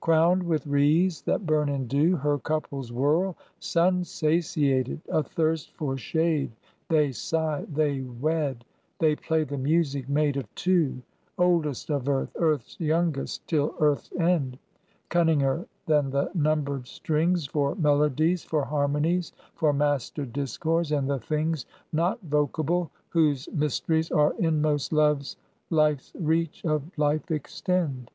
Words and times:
Crowned 0.00 0.44
with 0.44 0.66
wreaths 0.66 1.20
that 1.20 1.44
burn 1.44 1.68
in 1.68 1.86
dew, 1.86 2.16
Her 2.16 2.38
couples 2.38 2.90
whirl, 2.90 3.36
sun 3.60 4.02
satiated, 4.02 5.02
Athirst 5.12 5.72
for 5.74 5.98
shade, 5.98 6.52
they 6.88 7.12
sigh, 7.12 7.66
they 7.70 8.00
wed, 8.00 8.64
They 8.98 9.14
play 9.14 9.44
the 9.44 9.58
music 9.58 10.08
made 10.08 10.38
of 10.38 10.46
two: 10.54 11.02
Oldest 11.36 11.90
of 11.90 12.08
earth, 12.08 12.30
earth's 12.36 12.80
youngest 12.80 13.46
till 13.46 13.74
earth's 13.78 14.10
end: 14.18 14.58
Cunninger 15.10 15.66
than 15.84 16.08
the 16.08 16.30
numbered 16.34 16.86
strings, 16.86 17.46
For 17.46 17.74
melodies, 17.74 18.42
for 18.44 18.64
harmonies, 18.64 19.34
For 19.54 19.74
mastered 19.74 20.32
discords, 20.32 20.92
and 20.92 21.10
the 21.10 21.18
things 21.20 21.66
Not 21.92 22.18
vocable, 22.22 22.90
whose 23.10 23.50
mysteries 23.52 24.10
Are 24.10 24.32
inmost 24.38 24.94
Love's, 24.94 25.36
Life's 25.68 26.10
reach 26.18 26.64
of 26.64 26.96
Life 26.96 27.30
extend. 27.30 28.10